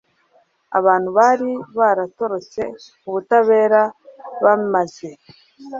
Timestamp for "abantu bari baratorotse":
0.79-2.61